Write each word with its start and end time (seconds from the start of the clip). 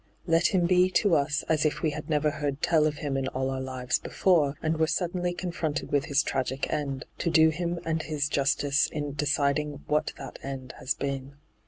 Let 0.25 0.47
him 0.47 0.65
be 0.65 0.89
to 0.95 1.13
us 1.13 1.43
as 1.47 1.63
if 1.63 1.83
we 1.83 1.91
had 1.91 2.09
never 2.09 2.31
heard 2.31 2.63
tell 2.63 2.87
of 2.87 2.95
him 3.05 3.15
in 3.15 3.27
all 3.27 3.51
our 3.51 3.61
lives 3.61 3.99
before, 3.99 4.55
and 4.59 4.79
were 4.79 4.87
suddenly 4.87 5.31
confronted 5.31 5.91
with 5.91 6.05
his 6.05 6.23
tr^ic 6.23 6.73
end, 6.73 7.05
to 7.19 7.29
do 7.29 7.49
him 7.49 7.77
and 7.85 8.01
his 8.01 8.27
justice 8.27 8.87
in 8.91 9.13
deciding 9.13 9.83
what 9.85 10.13
that 10.17 10.39
end 10.41 10.73
has 10.79 10.95
been. 10.95 11.35